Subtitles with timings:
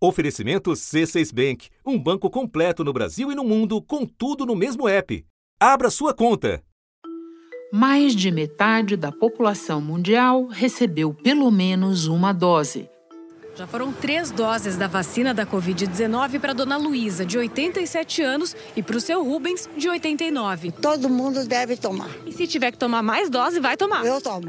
[0.00, 4.88] Oferecimento C6 Bank, um banco completo no Brasil e no mundo, com tudo no mesmo
[4.88, 5.26] app.
[5.58, 6.62] Abra sua conta.
[7.72, 12.88] Mais de metade da população mundial recebeu pelo menos uma dose.
[13.56, 18.82] Já foram três doses da vacina da Covid-19 para Dona Luísa, de 87 anos, e
[18.84, 20.70] para o seu Rubens, de 89.
[20.70, 22.08] Todo mundo deve tomar.
[22.24, 24.06] E se tiver que tomar mais dose, vai tomar.
[24.06, 24.46] Eu tomo.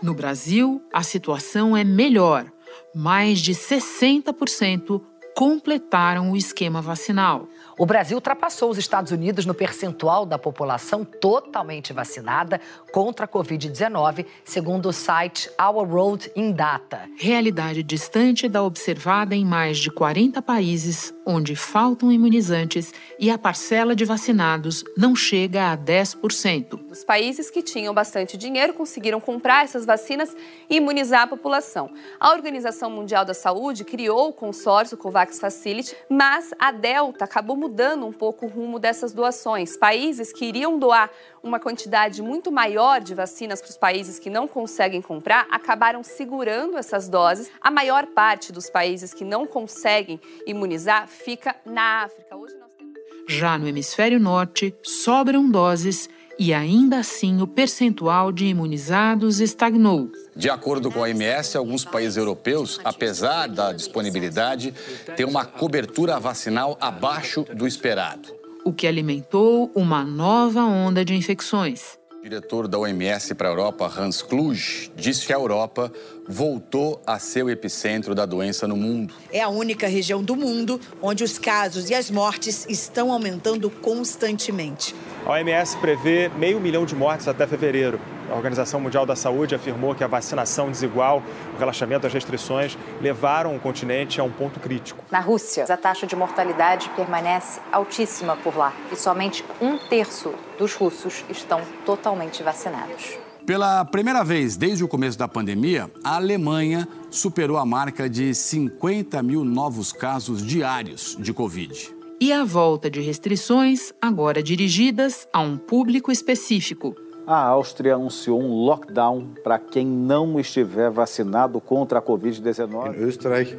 [0.00, 2.46] No Brasil, a situação é melhor.
[2.94, 5.00] Mais de 60%
[5.34, 7.48] completaram o esquema vacinal.
[7.78, 12.60] O Brasil ultrapassou os Estados Unidos no percentual da população totalmente vacinada
[12.92, 17.08] contra a Covid-19, segundo o site Our Road in Data.
[17.16, 23.94] Realidade distante da observada em mais de 40 países, onde faltam imunizantes e a parcela
[23.94, 26.80] de vacinados não chega a 10%.
[26.90, 30.36] Os países que tinham bastante dinheiro conseguiram comprar essas vacinas
[30.68, 31.90] e imunizar a população.
[32.18, 38.06] A Organização Mundial da Saúde criou o consórcio COVAX Facility, mas a Delta acabou mudando
[38.06, 39.76] um pouco o rumo dessas doações.
[39.76, 41.10] Países que iriam doar
[41.42, 46.76] uma quantidade muito maior de vacinas para os países que não conseguem comprar acabaram segurando
[46.76, 47.50] essas doses.
[47.60, 52.36] A maior parte dos países que não conseguem imunizar fica na África.
[52.36, 52.94] Hoje nós temos...
[53.28, 60.10] Já no hemisfério norte, sobram doses e ainda assim o percentual de imunizados estagnou.
[60.34, 64.72] De acordo com a OMS, alguns países europeus, apesar da disponibilidade,
[65.16, 68.39] têm uma cobertura vacinal abaixo do esperado.
[68.62, 71.98] O que alimentou uma nova onda de infecções.
[72.18, 75.90] O diretor da OMS para a Europa, Hans Kluge, disse que a Europa
[76.28, 79.14] voltou a ser o epicentro da doença no mundo.
[79.32, 84.94] É a única região do mundo onde os casos e as mortes estão aumentando constantemente.
[85.26, 88.00] A OMS prevê meio milhão de mortes até fevereiro.
[88.30, 91.22] A Organização Mundial da Saúde afirmou que a vacinação desigual,
[91.54, 95.04] o relaxamento das restrições levaram o continente a um ponto crítico.
[95.10, 100.74] Na Rússia, a taxa de mortalidade permanece altíssima por lá e somente um terço dos
[100.74, 103.18] russos estão totalmente vacinados.
[103.44, 109.20] Pela primeira vez desde o começo da pandemia, a Alemanha superou a marca de 50
[109.22, 111.99] mil novos casos diários de Covid.
[112.20, 116.94] E a volta de restrições, agora dirigidas a um público específico
[117.30, 122.96] a Áustria anunciou um lockdown para quem não estiver vacinado contra a Covid-19.
[122.96, 123.56] Em Österreich,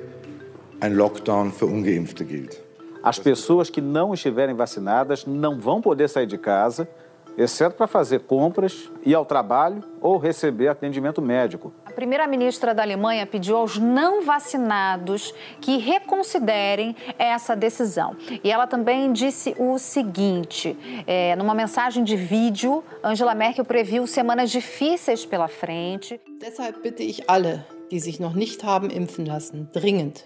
[0.82, 2.58] ein Lockdown Ungeimpfte gilt.
[3.02, 6.86] As pessoas que não estiverem vacinadas não vão poder sair de casa
[7.42, 11.74] exceto para fazer compras, ir ao trabalho ou receber atendimento médico.
[11.86, 18.16] A primeira-ministra da Alemanha pediu aos não vacinados que reconsiderem essa decisão.
[18.44, 24.50] E ela também disse o seguinte: é, numa mensagem de vídeo, Angela Merkel previu semanas
[24.50, 26.20] difíceis pela frente.
[26.40, 30.24] Deshalb bitte ich alle, die sich noch nicht haben impfen lassen, dringend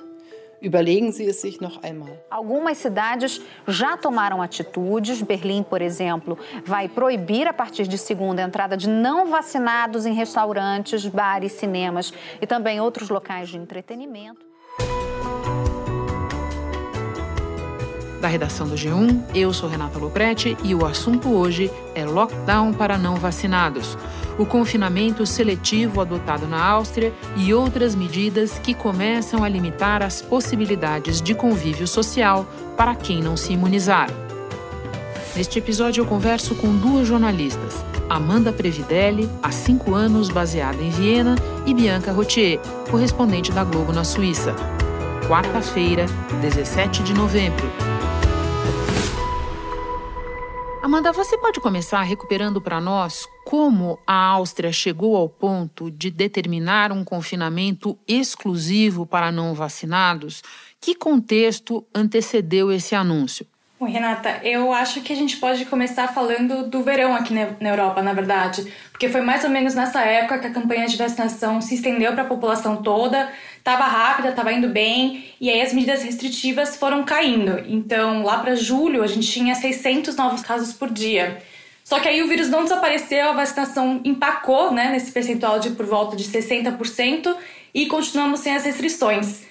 [0.62, 2.18] Überlegen Sie es sich noch einmal.
[2.30, 5.22] Algumas cidades já tomaram atitudes.
[5.22, 10.14] Berlim, por exemplo, vai proibir a partir de segunda a entrada de não vacinados em
[10.14, 14.46] restaurantes, bares, cinemas e também outros locais de entretenimento.
[18.22, 22.98] Da redação do G1, eu sou Renata Loprete e o assunto hoje é lockdown para
[22.98, 23.96] não vacinados
[24.38, 31.22] o confinamento seletivo adotado na Áustria e outras medidas que começam a limitar as possibilidades
[31.22, 32.46] de convívio social
[32.76, 34.10] para quem não se imunizar.
[35.36, 41.36] Neste episódio, eu converso com duas jornalistas, Amanda Previdelli, há cinco anos baseada em Viena,
[41.66, 42.60] e Bianca Rotier,
[42.90, 44.56] correspondente da Globo na Suíça.
[45.28, 46.06] Quarta-feira,
[46.42, 47.85] 17 de novembro.
[50.86, 56.92] Amanda, você pode começar recuperando para nós como a Áustria chegou ao ponto de determinar
[56.92, 60.44] um confinamento exclusivo para não vacinados?
[60.80, 63.48] Que contexto antecedeu esse anúncio?
[63.78, 68.02] Bom, Renata, eu acho que a gente pode começar falando do verão aqui na Europa,
[68.02, 71.76] na verdade, porque foi mais ou menos nessa época que a campanha de vacinação se
[71.76, 76.78] estendeu para a população toda, estava rápida, estava indo bem, e aí as medidas restritivas
[76.78, 77.62] foram caindo.
[77.68, 81.44] Então, lá para julho, a gente tinha 600 novos casos por dia.
[81.84, 85.86] Só que aí o vírus não desapareceu, a vacinação empacou né, nesse percentual de por
[85.86, 87.36] volta de 60%
[87.74, 89.44] e continuamos sem as restrições.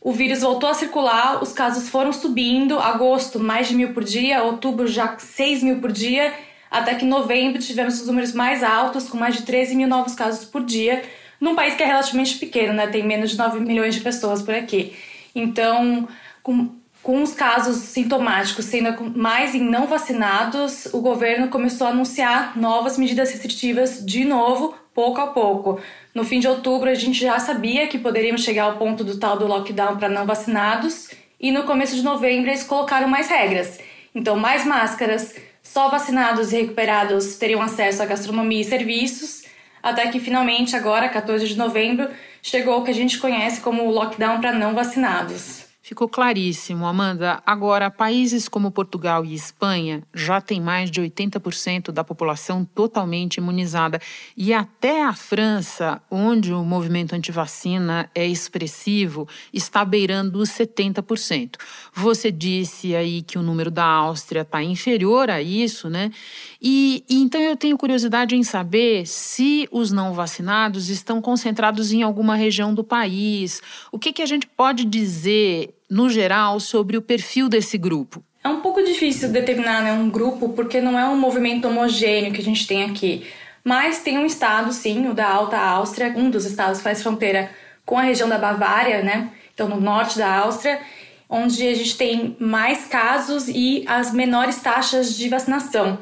[0.00, 4.42] O vírus voltou a circular, os casos foram subindo, agosto mais de mil por dia,
[4.42, 6.32] outubro já 6 mil por dia,
[6.70, 10.14] até que em novembro tivemos os números mais altos, com mais de 13 mil novos
[10.14, 11.02] casos por dia,
[11.38, 12.86] num país que é relativamente pequeno, né?
[12.86, 14.96] Tem menos de 9 milhões de pessoas por aqui.
[15.34, 16.08] Então,
[16.42, 16.70] com,
[17.02, 22.96] com os casos sintomáticos sendo mais em não vacinados, o governo começou a anunciar novas
[22.96, 25.80] medidas restritivas de novo pouco a pouco.
[26.14, 29.38] No fim de outubro, a gente já sabia que poderíamos chegar ao ponto do tal
[29.38, 33.78] do lockdown para não vacinados, e no começo de novembro eles colocaram mais regras.
[34.14, 39.44] Então, mais máscaras, só vacinados e recuperados teriam acesso à gastronomia e serviços,
[39.82, 42.08] até que finalmente, agora, 14 de novembro,
[42.42, 45.69] chegou o que a gente conhece como lockdown para não vacinados.
[45.90, 47.42] Ficou claríssimo, Amanda.
[47.44, 54.00] Agora, países como Portugal e Espanha já têm mais de 80% da população totalmente imunizada.
[54.36, 61.56] E até a França, onde o movimento antivacina é expressivo, está beirando os 70%.
[61.92, 66.12] Você disse aí que o número da Áustria está inferior a isso, né?
[66.62, 72.04] E, e então eu tenho curiosidade em saber se os não vacinados estão concentrados em
[72.04, 73.60] alguma região do país.
[73.90, 78.24] O que, que a gente pode dizer no geral, sobre o perfil desse grupo?
[78.42, 82.40] É um pouco difícil determinar né, um grupo, porque não é um movimento homogêneo que
[82.40, 83.26] a gente tem aqui.
[83.62, 87.50] Mas tem um estado, sim, o da Alta Áustria, um dos estados que faz fronteira
[87.84, 89.30] com a região da Bavária, né?
[89.52, 90.80] Então, no norte da Áustria,
[91.28, 95.98] onde a gente tem mais casos e as menores taxas de vacinação.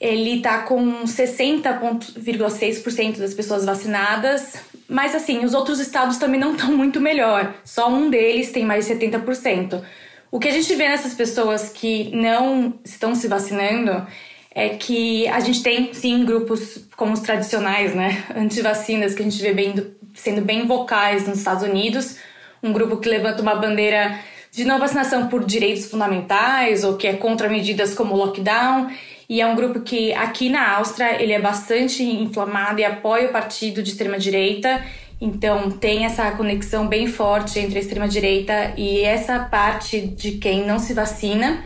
[0.00, 4.54] Ele está com 60,6% das pessoas vacinadas,
[4.88, 7.54] mas assim, os outros estados também não estão muito melhor.
[7.64, 9.82] Só um deles tem mais de 70%.
[10.30, 14.06] O que a gente vê nessas pessoas que não estão se vacinando
[14.54, 19.40] é que a gente tem sim grupos como os tradicionais, né, antivacinas, que a gente
[19.40, 19.74] vê bem,
[20.14, 22.16] sendo bem vocais nos Estados Unidos,
[22.62, 24.18] um grupo que levanta uma bandeira
[24.50, 28.90] de não vacinação por direitos fundamentais ou que é contra medidas como lockdown
[29.28, 33.32] e é um grupo que aqui na Áustria ele é bastante inflamado e apoia o
[33.32, 34.84] partido de extrema direita.
[35.20, 40.64] Então tem essa conexão bem forte entre a extrema direita e essa parte de quem
[40.64, 41.64] não se vacina,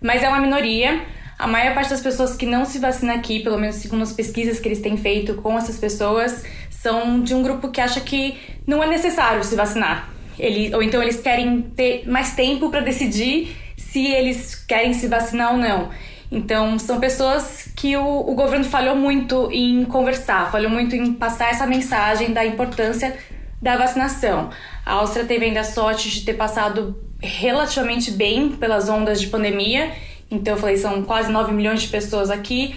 [0.00, 1.00] mas é uma minoria.
[1.38, 4.60] A maior parte das pessoas que não se vacina aqui, pelo menos segundo as pesquisas
[4.60, 8.82] que eles têm feito com essas pessoas, são de um grupo que acha que não
[8.82, 10.10] é necessário se vacinar.
[10.38, 15.52] Ele, ou então eles querem ter mais tempo para decidir se eles querem se vacinar
[15.52, 15.90] ou não.
[16.30, 21.50] Então, são pessoas que o, o governo falhou muito em conversar, falhou muito em passar
[21.50, 23.16] essa mensagem da importância
[23.60, 24.50] da vacinação.
[24.86, 29.90] A Áustria teve ainda a sorte de ter passado relativamente bem pelas ondas de pandemia.
[30.30, 32.76] Então, eu falei, são quase 9 milhões de pessoas aqui,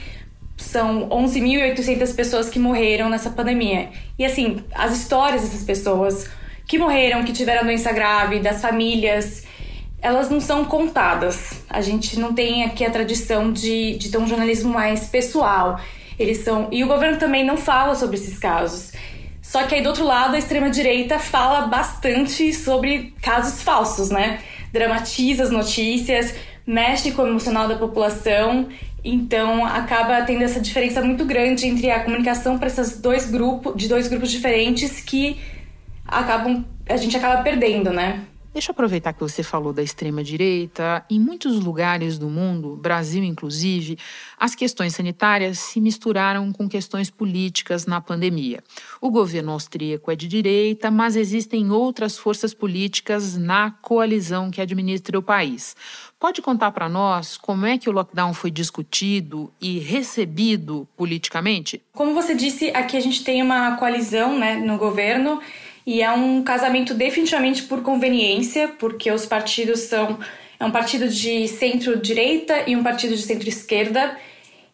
[0.57, 3.89] são 11.800 pessoas que morreram nessa pandemia.
[4.17, 6.27] E assim, as histórias dessas pessoas
[6.67, 9.45] que morreram, que tiveram doença grave, das famílias
[10.03, 11.63] elas não são contadas.
[11.69, 15.79] A gente não tem aqui a tradição de, de ter um jornalismo mais pessoal.
[16.19, 16.67] Eles são.
[16.73, 18.91] E o governo também não fala sobre esses casos.
[19.41, 24.41] Só que aí do outro lado, a extrema-direita fala bastante sobre casos falsos, né?
[24.73, 26.35] Dramatiza as notícias,
[26.67, 28.67] mexe com o emocional da população.
[29.05, 33.87] Então acaba tendo essa diferença muito grande entre a comunicação para esses dois grupos, de
[33.87, 35.39] dois grupos diferentes que
[36.05, 38.25] acabam a gente acaba perdendo, né?
[38.53, 41.03] Deixa eu aproveitar que você falou da extrema-direita.
[41.09, 43.97] Em muitos lugares do mundo, Brasil inclusive,
[44.37, 48.63] as questões sanitárias se misturaram com questões políticas na pandemia.
[49.01, 55.17] O governo austríaco é de direita, mas existem outras forças políticas na coalizão que administra
[55.17, 55.75] o país.
[56.19, 61.81] Pode contar para nós como é que o lockdown foi discutido e recebido politicamente?
[61.91, 65.41] Como você disse, aqui a gente tem uma coalizão né, no governo
[65.85, 70.19] e é um casamento definitivamente por conveniência, porque os partidos são
[70.59, 74.17] é um partido de centro-direita e um partido de centro-esquerda.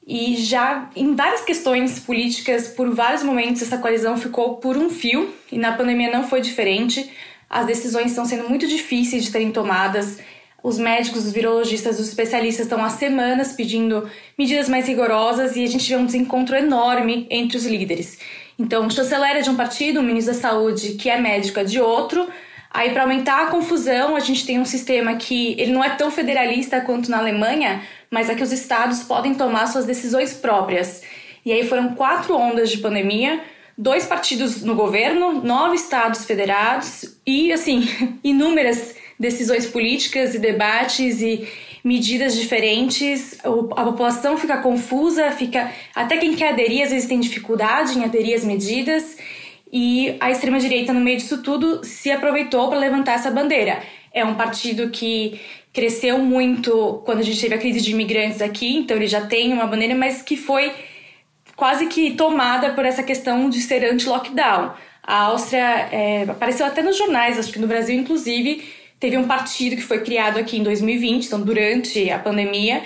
[0.06, 5.34] E já em várias questões políticas, por vários momentos, essa coalizão ficou por um fio,
[5.52, 7.10] e na pandemia não foi diferente.
[7.50, 10.20] As decisões estão sendo muito difíceis de serem tomadas.
[10.62, 15.68] Os médicos, os virologistas, os especialistas estão há semanas pedindo medidas mais rigorosas e a
[15.68, 18.20] gente vê um desencontro enorme entre os líderes.
[18.60, 21.64] Então, o chanceler é de um partido, o ministro da Saúde, que é médico, é
[21.64, 22.28] de outro.
[22.70, 26.12] Aí, para aumentar a confusão, a gente tem um sistema que ele não é tão
[26.12, 31.02] federalista quanto na Alemanha, mas é que os estados podem tomar suas decisões próprias.
[31.46, 33.40] E aí foram quatro ondas de pandemia,
[33.78, 37.88] dois partidos no governo, nove estados federados e, assim,
[38.22, 41.48] inúmeras decisões políticas e debates e
[41.84, 47.98] medidas diferentes, a população fica confusa, fica até quem quer aderir às vezes tem dificuldade
[47.98, 49.18] em aderir às medidas
[49.72, 53.82] e a extrema direita no meio disso tudo se aproveitou para levantar essa bandeira.
[54.12, 55.40] É um partido que
[55.72, 59.54] cresceu muito quando a gente teve a crise de imigrantes aqui, então ele já tem
[59.54, 60.74] uma bandeira, mas que foi
[61.56, 64.74] quase que tomada por essa questão de ser anti-lockdown.
[65.04, 68.64] A Áustria é, apareceu até nos jornais, acho que no Brasil inclusive,
[69.00, 72.84] Teve um partido que foi criado aqui em 2020, então durante a pandemia,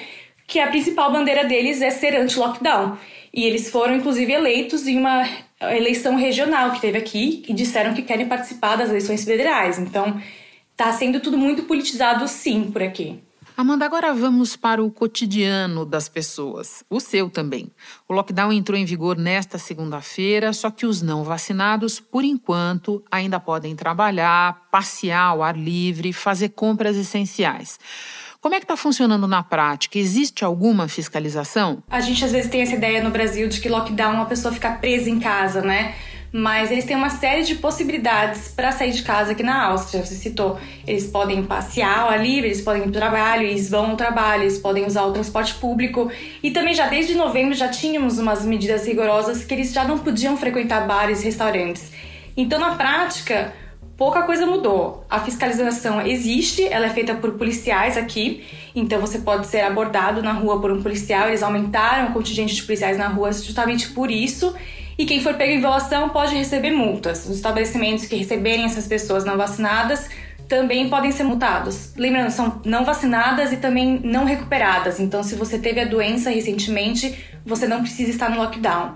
[0.47, 2.97] que a principal bandeira deles é ser anti-lockdown.
[3.33, 5.27] E eles foram, inclusive, eleitos em uma
[5.71, 9.79] eleição regional que teve aqui e disseram que querem participar das eleições federais.
[9.79, 10.21] Então,
[10.71, 13.19] está sendo tudo muito politizado, sim, por aqui.
[13.55, 17.71] Amanda, agora vamos para o cotidiano das pessoas, o seu também.
[18.09, 23.39] O lockdown entrou em vigor nesta segunda-feira, só que os não vacinados, por enquanto, ainda
[23.39, 27.79] podem trabalhar, passear ao ar livre, fazer compras essenciais.
[28.41, 29.99] Como é que está funcionando na prática?
[29.99, 31.83] Existe alguma fiscalização?
[31.87, 34.51] A gente às vezes tem essa ideia no Brasil de que lockdown é uma pessoa
[34.51, 35.93] ficar presa em casa, né?
[36.35, 40.03] Mas eles têm uma série de possibilidades para sair de casa aqui na Áustria.
[40.03, 43.91] Você citou, eles podem passear ao livre, eles podem ir para o trabalho, eles vão
[43.91, 46.11] ao trabalho, eles podem usar o transporte público.
[46.41, 50.35] E também já desde novembro já tínhamos umas medidas rigorosas que eles já não podiam
[50.35, 51.91] frequentar bares e restaurantes.
[52.35, 53.53] Então, na prática,
[53.95, 55.05] pouca coisa mudou.
[55.07, 58.43] A fiscalização existe, ela é feita por policiais aqui,
[58.75, 61.27] então você pode ser abordado na rua por um policial.
[61.27, 64.51] Eles aumentaram o contingente de policiais na rua justamente por isso.
[64.97, 67.25] E quem for pego em violação pode receber multas.
[67.25, 70.09] Os estabelecimentos que receberem essas pessoas não vacinadas
[70.47, 71.93] também podem ser multados.
[71.95, 74.99] Lembrando, são não vacinadas e também não recuperadas.
[74.99, 78.93] Então, se você teve a doença recentemente, você não precisa estar no lockdown.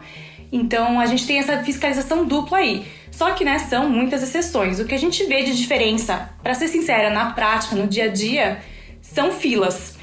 [0.52, 2.86] Então, a gente tem essa fiscalização dupla aí.
[3.12, 4.80] Só que, né, são muitas exceções.
[4.80, 8.08] O que a gente vê de diferença, para ser sincera, na prática, no dia a
[8.08, 8.60] dia,
[9.02, 9.97] são filas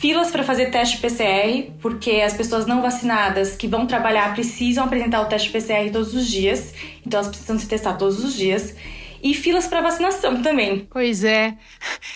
[0.00, 5.20] filas para fazer teste PCR, porque as pessoas não vacinadas que vão trabalhar precisam apresentar
[5.20, 6.72] o teste PCR todos os dias,
[7.06, 8.74] então elas precisam se testar todos os dias.
[9.22, 10.88] E filas para vacinação também.
[10.90, 11.54] Pois é,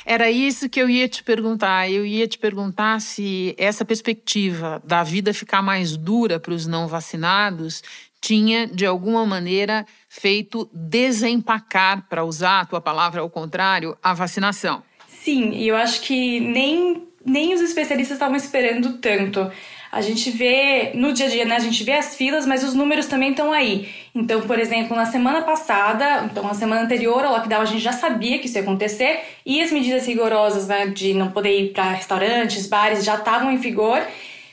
[0.07, 1.91] era isso que eu ia te perguntar.
[1.91, 6.89] Eu ia te perguntar se essa perspectiva da vida ficar mais dura para os não
[6.89, 7.83] vacinados
[8.23, 14.83] tinha, de alguma maneira, feito desempacar, para usar a tua palavra ao contrário, a vacinação.
[15.07, 19.51] Sim, e eu acho que nem nem os especialistas estavam esperando tanto.
[19.95, 21.55] A gente vê no dia a dia, né?
[21.55, 23.89] A gente vê as filas, mas os números também estão aí.
[24.13, 27.93] Então, por exemplo, na semana passada, então na semana anterior ao lockdown, a gente já
[27.93, 31.93] sabia que isso ia acontecer e as medidas rigorosas, né, de não poder ir para
[31.93, 34.03] restaurantes, bares, já estavam em vigor.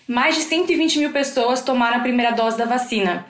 [0.07, 3.25] Mais de 120 mil pessoas tomaram a primeira dose da vacina.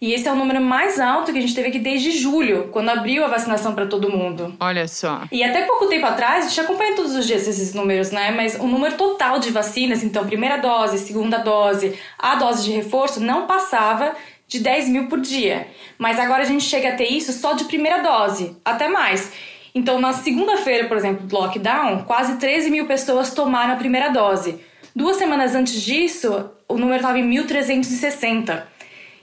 [0.00, 2.90] E esse é o número mais alto que a gente teve aqui desde julho, quando
[2.90, 4.54] abriu a vacinação para todo mundo.
[4.60, 5.22] Olha só.
[5.32, 8.30] E até pouco tempo atrás, a gente acompanha todos os dias esses números, né?
[8.30, 13.20] Mas o número total de vacinas, então, primeira dose, segunda dose, a dose de reforço,
[13.20, 14.14] não passava
[14.46, 15.66] de 10 mil por dia.
[15.98, 19.32] Mas agora a gente chega a ter isso só de primeira dose, até mais.
[19.74, 24.58] Então, na segunda-feira, por exemplo, do lockdown, quase 13 mil pessoas tomaram a primeira dose.
[24.94, 28.62] Duas semanas antes disso, o número estava em 1.360.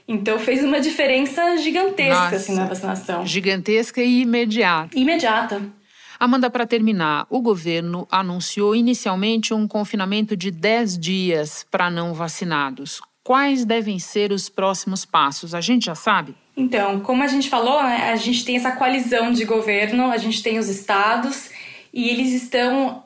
[0.06, 3.26] Então fez uma diferença gigantesca Nossa, assim, na vacinação.
[3.26, 4.98] Gigantesca e imediata.
[4.98, 5.62] Imediata.
[6.20, 13.00] Amanda, para terminar, o governo anunciou inicialmente um confinamento de 10 dias para não vacinados.
[13.22, 15.54] Quais devem ser os próximos passos?
[15.54, 16.34] A gente já sabe?
[16.56, 20.42] Então, como a gente falou, né, a gente tem essa coalizão de governo, a gente
[20.42, 21.50] tem os estados
[21.92, 23.02] e eles estão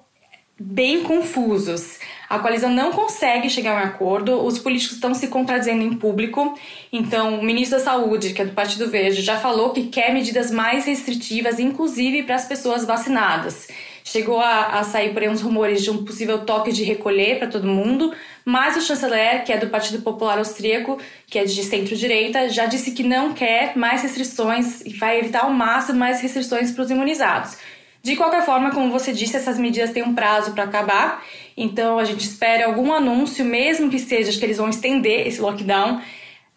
[0.58, 1.98] bem confusos.
[2.28, 6.58] A coalizão não consegue chegar a um acordo, os políticos estão se contradizendo em público.
[6.92, 10.50] Então, o ministro da Saúde, que é do Partido Verde, já falou que quer medidas
[10.50, 13.68] mais restritivas, inclusive para as pessoas vacinadas.
[14.04, 17.48] Chegou a, a sair por aí uns rumores de um possível toque de recolher para
[17.48, 18.12] todo mundo,
[18.44, 22.92] mas o chanceler, que é do Partido Popular Austríaco, que é de centro-direita, já disse
[22.92, 27.56] que não quer mais restrições e vai evitar ao máximo mais restrições para os imunizados.
[28.02, 31.24] De qualquer forma, como você disse, essas medidas têm um prazo para acabar,
[31.56, 36.00] então a gente espera algum anúncio, mesmo que seja que eles vão estender esse lockdown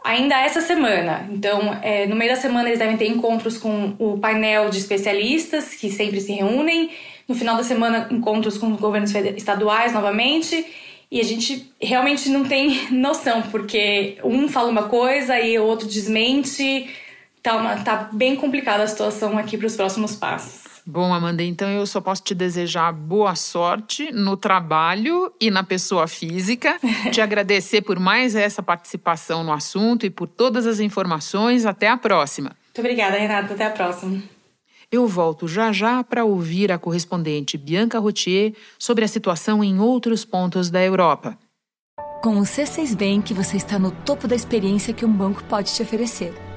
[0.03, 1.27] ainda essa semana.
[1.31, 5.75] Então, é, no meio da semana, eles devem ter encontros com o painel de especialistas
[5.75, 6.91] que sempre se reúnem.
[7.27, 10.65] No final da semana, encontros com os governos estaduais novamente.
[11.09, 15.87] E a gente realmente não tem noção, porque um fala uma coisa e o outro
[15.87, 16.89] desmente.
[17.43, 20.70] Tá, uma, tá bem complicada a situação aqui para os próximos passos.
[20.85, 26.07] Bom, Amanda, então eu só posso te desejar boa sorte no trabalho e na pessoa
[26.07, 26.79] física.
[27.11, 31.65] te agradecer por mais essa participação no assunto e por todas as informações.
[31.65, 32.55] Até a próxima.
[32.65, 33.53] Muito obrigada, Renata.
[33.53, 34.21] Até a próxima.
[34.91, 40.25] Eu volto já já para ouvir a correspondente Bianca Routier sobre a situação em outros
[40.25, 41.37] pontos da Europa.
[42.21, 45.81] Com o C6 Bank, você está no topo da experiência que um banco pode te
[45.81, 46.33] oferecer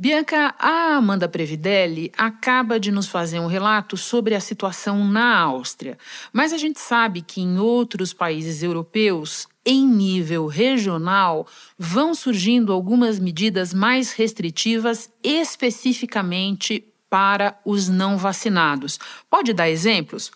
[0.00, 5.98] Bianca, a Amanda Previdelli acaba de nos fazer um relato sobre a situação na Áustria,
[6.32, 13.18] mas a gente sabe que em outros países europeus, em nível regional, vão surgindo algumas
[13.18, 19.00] medidas mais restritivas especificamente para os não vacinados.
[19.28, 20.30] Pode dar exemplos?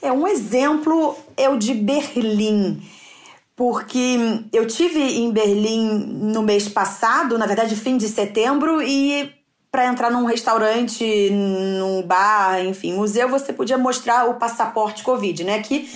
[0.00, 2.82] É um exemplo é o de Berlim
[3.62, 4.18] porque
[4.52, 9.32] eu tive em Berlim no mês passado, na verdade, fim de setembro, e
[9.70, 15.62] para entrar num restaurante, num bar, enfim, museu, você podia mostrar o passaporte Covid, né?
[15.62, 15.88] Que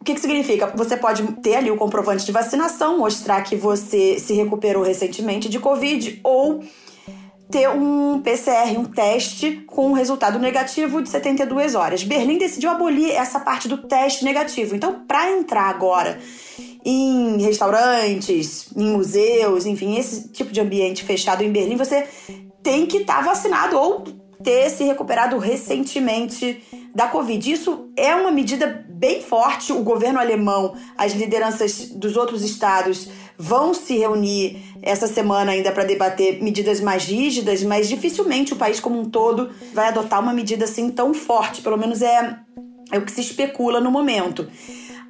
[0.00, 0.72] o que, que significa?
[0.76, 5.58] Você pode ter ali o comprovante de vacinação, mostrar que você se recuperou recentemente de
[5.58, 6.62] Covid ou
[7.54, 12.02] ter um PCR, um teste com um resultado negativo de 72 horas.
[12.02, 14.74] Berlim decidiu abolir essa parte do teste negativo.
[14.74, 16.18] Então, para entrar agora
[16.84, 22.08] em restaurantes, em museus, enfim, esse tipo de ambiente fechado em Berlim, você
[22.60, 24.02] tem que estar tá vacinado ou
[24.42, 26.60] ter se recuperado recentemente
[26.92, 27.52] da Covid.
[27.52, 29.72] Isso é uma medida bem forte.
[29.72, 35.84] O governo alemão, as lideranças dos outros estados vão se reunir essa semana ainda para
[35.84, 40.64] debater medidas mais rígidas, mas dificilmente o país como um todo vai adotar uma medida
[40.64, 41.62] assim tão forte.
[41.62, 42.38] Pelo menos é,
[42.92, 44.48] é o que se especula no momento.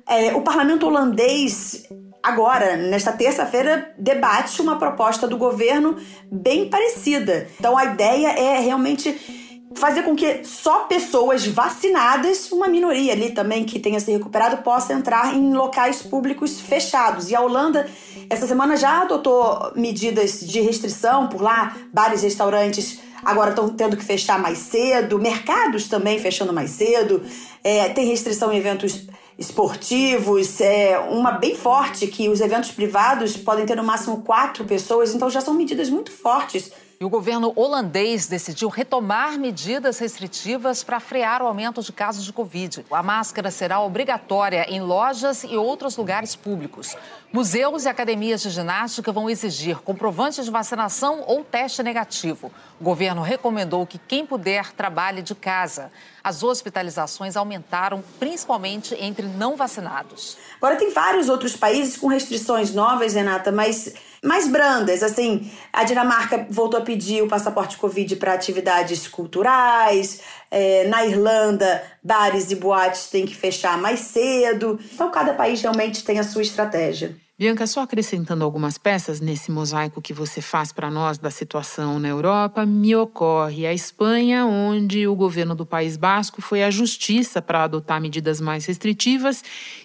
[0.07, 1.85] É, o parlamento holandês,
[2.23, 5.97] agora, nesta terça-feira, debate uma proposta do governo
[6.31, 7.49] bem parecida.
[7.59, 9.44] Então, a ideia é realmente
[9.75, 14.93] fazer com que só pessoas vacinadas, uma minoria ali também que tenha se recuperado, possa
[14.93, 17.31] entrar em locais públicos fechados.
[17.31, 17.89] E a Holanda,
[18.31, 24.05] essa semana, já adotou medidas de restrição por lá, bares, restaurantes agora estão tendo que
[24.05, 27.23] fechar mais cedo, mercados também fechando mais cedo,
[27.63, 29.07] é, tem restrição em eventos
[29.39, 35.15] esportivos, é, uma bem forte que os eventos privados podem ter no máximo quatro pessoas,
[35.15, 36.71] então já são medidas muito fortes
[37.05, 42.33] e o governo holandês decidiu retomar medidas restritivas para frear o aumento de casos de
[42.33, 42.87] Covid.
[42.91, 46.97] A máscara será obrigatória em lojas e outros lugares públicos.
[47.31, 52.51] Museus e academias de ginástica vão exigir comprovante de vacinação ou teste negativo.
[52.81, 55.93] O governo recomendou que quem puder trabalhe de casa.
[56.23, 60.39] As hospitalizações aumentaram, principalmente entre não vacinados.
[60.57, 63.93] Agora, tem vários outros países com restrições novas, Renata, mas
[64.25, 65.03] mais brandas.
[65.03, 70.21] Assim, a Dinamarca voltou a pedir o passaporte Covid para atividades culturais.
[70.51, 74.79] É, na Irlanda, bares e boates têm que fechar mais cedo.
[74.93, 77.17] Então, cada país realmente tem a sua estratégia.
[77.37, 82.07] Bianca, só acrescentando algumas peças nesse mosaico que você faz para nós da situação na
[82.07, 87.65] Europa, me ocorre a Espanha, onde o governo do País Basco foi à justiça para
[87.65, 89.43] adotar medidas mais restritivas,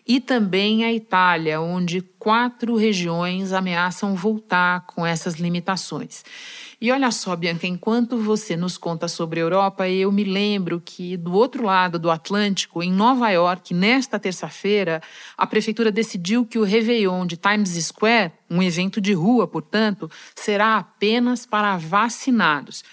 [0.07, 6.23] e também a Itália, onde quatro regiões ameaçam voltar com essas limitações.
[6.81, 11.17] E olha só, Bianca, enquanto você nos conta sobre a Europa, eu me lembro que
[11.17, 15.01] do outro lado do Atlântico, em Nova York, nesta terça-feira,
[15.37, 20.77] a prefeitura decidiu que o Réveillon de Times Square, um evento de rua, portanto, será
[20.77, 22.83] apenas para vacinados.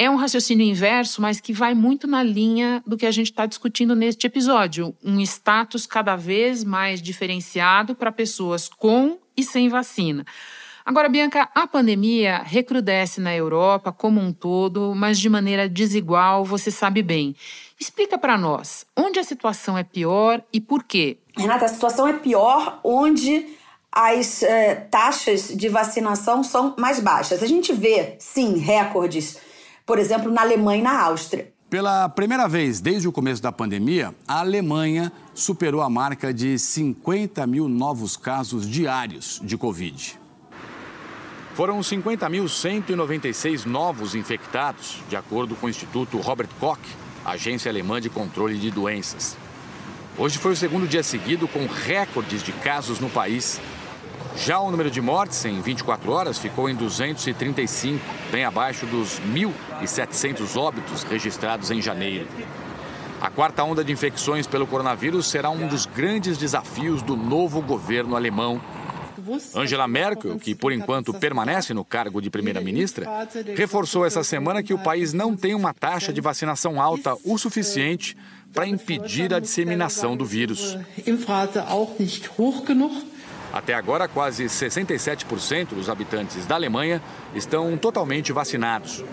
[0.00, 3.44] É um raciocínio inverso, mas que vai muito na linha do que a gente está
[3.44, 10.24] discutindo neste episódio: um status cada vez mais diferenciado para pessoas com e sem vacina.
[10.86, 16.70] Agora, Bianca, a pandemia recrudesce na Europa como um todo, mas de maneira desigual, você
[16.70, 17.36] sabe bem.
[17.78, 21.18] Explica para nós onde a situação é pior e por quê.
[21.36, 23.48] Renata, a situação é pior onde
[23.92, 27.42] as eh, taxas de vacinação são mais baixas.
[27.42, 29.49] A gente vê, sim, recordes,
[29.90, 31.52] por exemplo, na Alemanha e na Áustria.
[31.68, 37.44] Pela primeira vez desde o começo da pandemia, a Alemanha superou a marca de 50
[37.48, 40.16] mil novos casos diários de Covid.
[41.54, 46.78] Foram 50.196 novos infectados, de acordo com o Instituto Robert Koch,
[47.24, 49.36] agência alemã de controle de doenças.
[50.16, 53.60] Hoje foi o segundo dia seguido com recordes de casos no país.
[54.36, 57.98] Já o número de mortes em 24 horas ficou em 235,
[58.30, 62.26] bem abaixo dos 1.700 óbitos registrados em janeiro.
[63.20, 68.16] A quarta onda de infecções pelo coronavírus será um dos grandes desafios do novo governo
[68.16, 68.60] alemão
[69.54, 73.06] Angela Merkel, que por enquanto permanece no cargo de primeira-ministra,
[73.56, 78.16] reforçou essa semana que o país não tem uma taxa de vacinação alta o suficiente
[78.52, 80.76] para impedir a disseminação do vírus.
[83.52, 87.02] Até agora, quase 67% dos habitantes da Alemanha
[87.34, 89.04] estão totalmente vacinados.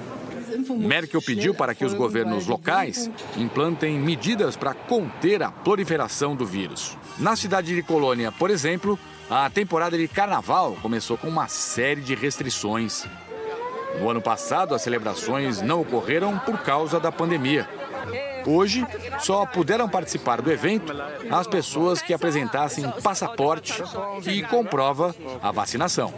[0.70, 6.98] Merkel pediu para que os governos locais implantem medidas para conter a proliferação do vírus.
[7.18, 8.98] Na cidade de Colônia, por exemplo,
[9.30, 13.06] a temporada de carnaval começou com uma série de restrições.
[14.00, 17.68] No ano passado, as celebrações não ocorreram por causa da pandemia.
[18.46, 18.86] Hoje,
[19.20, 20.94] só puderam participar do evento
[21.30, 23.74] as pessoas que apresentassem passaporte
[24.24, 26.14] que comprova a vacinação.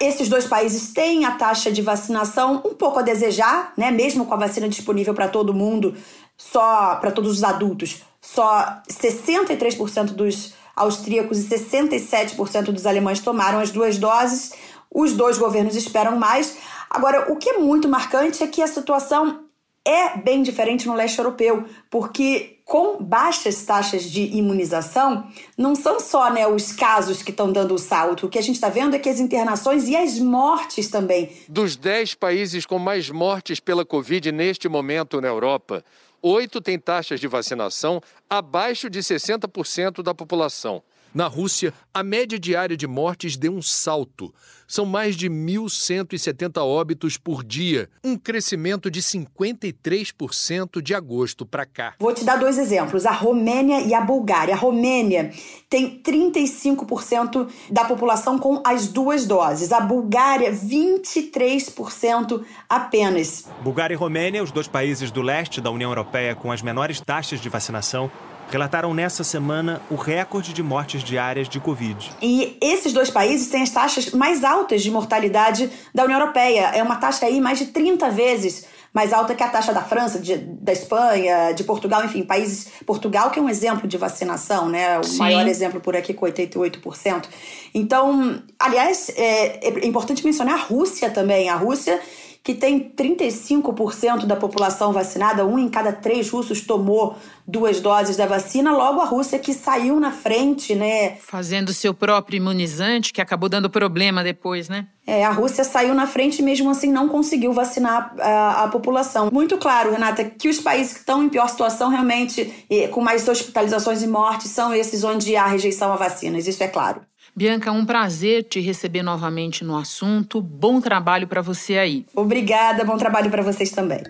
[0.00, 3.90] Esses dois países têm a taxa de vacinação um pouco a desejar, né?
[3.90, 5.94] Mesmo com a vacina disponível para todo mundo,
[6.36, 13.70] só para todos os adultos, só 63% dos austríacos e 67% dos alemães tomaram as
[13.70, 14.52] duas doses.
[14.92, 16.56] Os dois governos esperam mais.
[16.90, 19.45] Agora, o que é muito marcante é que a situação
[19.86, 26.32] é bem diferente no leste europeu, porque com baixas taxas de imunização, não são só
[26.32, 28.26] né, os casos que estão dando o salto.
[28.26, 31.30] O que a gente está vendo é que as internações e as mortes também.
[31.48, 35.84] Dos 10 países com mais mortes pela Covid neste momento na Europa,
[36.20, 40.82] oito têm taxas de vacinação abaixo de 60% da população.
[41.16, 44.34] Na Rússia, a média diária de mortes deu um salto.
[44.68, 51.94] São mais de 1.170 óbitos por dia, um crescimento de 53% de agosto para cá.
[51.98, 54.52] Vou te dar dois exemplos: a Romênia e a Bulgária.
[54.52, 55.32] A Romênia
[55.70, 63.48] tem 35% da população com as duas doses, a Bulgária, 23% apenas.
[63.62, 67.40] Bulgária e Romênia, os dois países do leste da União Europeia com as menores taxas
[67.40, 68.10] de vacinação,
[68.50, 72.12] relataram nessa semana o recorde de mortes diárias de Covid.
[72.22, 76.70] E esses dois países têm as taxas mais altas de mortalidade da União Europeia.
[76.74, 80.18] É uma taxa aí mais de 30 vezes mais alta que a taxa da França,
[80.18, 82.68] de, da Espanha, de Portugal, enfim, países.
[82.86, 84.98] Portugal, que é um exemplo de vacinação, né?
[84.98, 85.18] O Sim.
[85.18, 87.26] maior exemplo por aqui, com 88%.
[87.74, 91.50] Então, aliás, é, é importante mencionar a Rússia também.
[91.50, 92.00] A Rússia
[92.46, 98.24] que tem 35% da população vacinada, um em cada três russos tomou duas doses da
[98.24, 101.16] vacina, logo a Rússia que saiu na frente, né?
[101.16, 104.86] Fazendo seu próprio imunizante, que acabou dando problema depois, né?
[105.04, 109.28] É, a Rússia saiu na frente mesmo assim não conseguiu vacinar a, a população.
[109.32, 114.04] Muito claro, Renata, que os países que estão em pior situação realmente, com mais hospitalizações
[114.04, 117.00] e mortes, são esses onde há rejeição a vacinas, isso é claro.
[117.36, 120.40] Bianca, um prazer te receber novamente no assunto.
[120.40, 122.06] Bom trabalho para você aí.
[122.14, 124.00] Obrigada, bom trabalho para vocês também.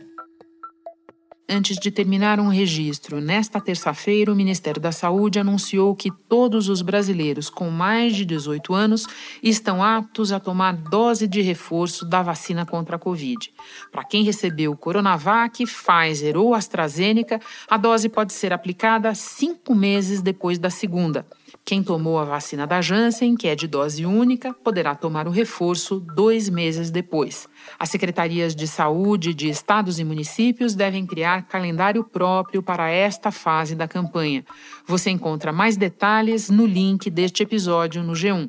[1.49, 6.83] Antes de terminar um registro, nesta terça-feira, o Ministério da Saúde anunciou que todos os
[6.83, 9.07] brasileiros com mais de 18 anos
[9.43, 13.53] estão aptos a tomar dose de reforço da vacina contra a Covid.
[13.91, 20.59] Para quem recebeu Coronavac, Pfizer ou AstraZeneca, a dose pode ser aplicada cinco meses depois
[20.59, 21.27] da segunda.
[21.69, 25.99] Quem tomou a vacina da Janssen, que é de dose única, poderá tomar o reforço
[25.99, 27.49] dois meses depois.
[27.77, 33.75] As secretarias de saúde de estados e municípios devem criar calendário próprio para esta fase
[33.75, 34.45] da campanha.
[34.87, 38.49] Você encontra mais detalhes no link deste episódio no G1.